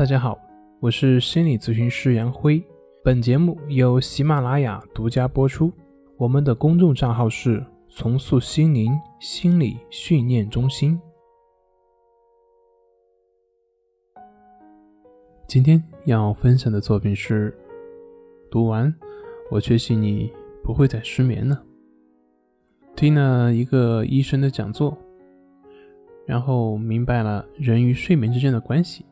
[0.00, 0.40] 大家好，
[0.80, 2.64] 我是心理咨询师杨辉。
[3.04, 5.70] 本节目由喜马拉雅独家播出。
[6.16, 10.98] 我们的公众账号是“重塑心灵心理训练中心”。
[15.46, 17.54] 今天要分享的作品是：
[18.50, 18.90] 读完，
[19.50, 20.32] 我确信你
[20.64, 21.62] 不会再失眠了。
[22.96, 24.96] 听了一个医生的讲座。
[26.26, 29.04] 然后明白了人与睡眠之间的关系，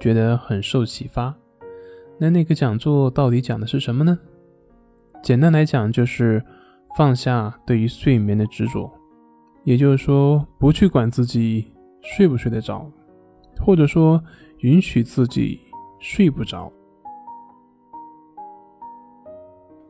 [0.00, 1.32] 觉得很受启发。
[2.18, 4.18] 那那个讲座到底讲的是什么呢？
[5.22, 6.42] 简单来讲，就是
[6.96, 8.90] 放下对于睡眠的执着，
[9.64, 11.70] 也就是说，不去管自己
[12.02, 12.90] 睡不睡得着，
[13.60, 14.22] 或者说
[14.60, 15.60] 允许自己
[15.98, 16.72] 睡不着。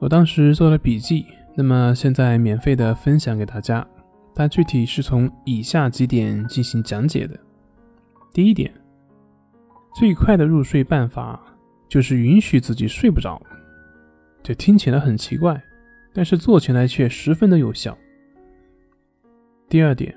[0.00, 1.24] 我当时做了笔记，
[1.56, 3.86] 那么现在免费的分享给大家。
[4.34, 7.38] 它具体是从以下几点进行讲解的。
[8.32, 8.72] 第一点，
[9.94, 11.40] 最快的入睡办法
[11.88, 13.40] 就是允许自己睡不着。
[14.42, 15.62] 这听起来很奇怪，
[16.12, 17.96] 但是做起来却十分的有效。
[19.68, 20.14] 第二点，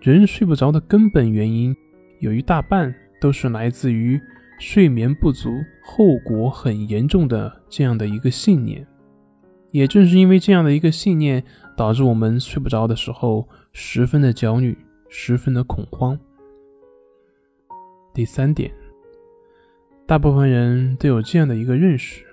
[0.00, 1.76] 人睡不着的根本原因
[2.20, 4.20] 有一大半都是来自于
[4.58, 5.50] 睡眠不足
[5.84, 8.86] 后果很严重的这样的一个信念。
[9.70, 11.42] 也正是因为这样的一个信念，
[11.76, 14.78] 导致我们睡不着的时候十分的焦虑，
[15.08, 16.18] 十分的恐慌。
[18.14, 18.72] 第三点，
[20.06, 22.24] 大部分人都有这样的一个认识，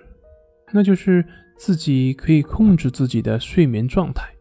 [0.72, 1.24] 那就是
[1.56, 4.32] 自己可以控制自己的睡眠状态，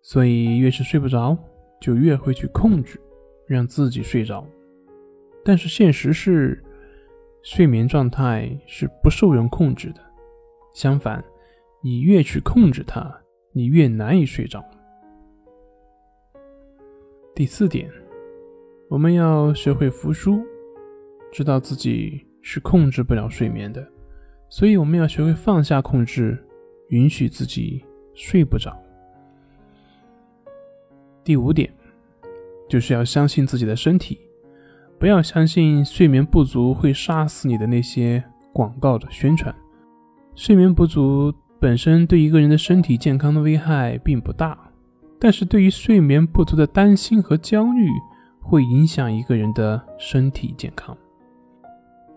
[0.00, 1.36] 所以越是睡不着，
[1.78, 2.98] 就越会去控制，
[3.46, 4.46] 让自己睡着。
[5.44, 6.64] 但是现实是，
[7.42, 10.00] 睡眠状态是不受人控制的，
[10.72, 11.22] 相反。
[11.82, 13.14] 你越去控制它，
[13.52, 14.64] 你越难以睡着。
[17.34, 17.92] 第四点，
[18.88, 20.40] 我们要学会服输，
[21.32, 23.86] 知道自己是控制不了睡眠的，
[24.48, 26.42] 所以我们要学会放下控制，
[26.88, 28.76] 允许自己睡不着。
[31.22, 31.72] 第五点，
[32.68, 34.20] 就是要相信自己的身体，
[34.98, 38.22] 不要相信睡眠不足会杀死你的那些
[38.52, 39.54] 广告的宣传。
[40.34, 41.34] 睡眠不足。
[41.60, 44.70] 本身对一个人的身体健康的危害并不大，
[45.18, 47.88] 但是对于睡眠不足的担心和焦虑，
[48.44, 50.96] 会影响一个人的身体健康。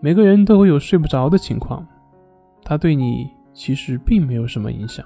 [0.00, 1.84] 每个人都会有睡不着的情况，
[2.62, 5.04] 它对你其实并没有什么影响，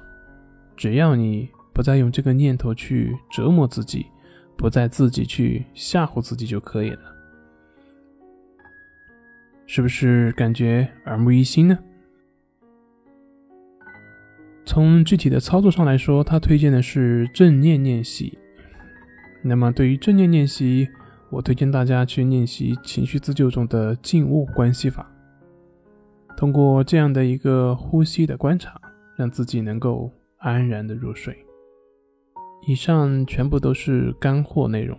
[0.76, 4.06] 只要你不再用这个念头去折磨自己，
[4.56, 6.98] 不再自己去吓唬自己就可以了。
[9.64, 11.78] 是不是感觉耳目一新呢？
[14.66, 18.38] 从具体的操作上来说，他推荐的是正念练习。
[19.42, 20.88] 那么，对于正念练习，
[21.32, 25.10] 我推荐大家去练习情绪自救中的静卧关系法。
[26.36, 28.80] 通过这样的一个呼吸的观察，
[29.16, 31.36] 让自己能够安然的入睡。
[32.68, 34.96] 以上全部都是干货内容，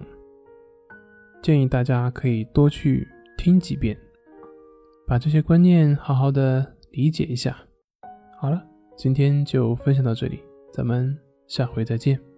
[1.42, 3.08] 建议大家可以多去
[3.38, 3.98] 听几遍，
[5.08, 7.56] 把这些观念好好的理解一下。
[8.38, 8.62] 好了。
[8.96, 10.40] 今天就分享到这里，
[10.72, 11.18] 咱们
[11.48, 12.33] 下回再见。